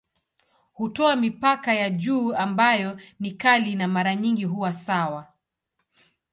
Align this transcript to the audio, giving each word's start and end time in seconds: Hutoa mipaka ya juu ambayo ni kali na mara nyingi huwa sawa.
Hutoa 0.73 1.15
mipaka 1.15 1.73
ya 1.73 1.89
juu 1.89 2.35
ambayo 2.35 2.99
ni 3.19 3.31
kali 3.31 3.75
na 3.75 3.87
mara 3.87 4.15
nyingi 4.15 4.45
huwa 4.45 4.73
sawa. 4.73 5.27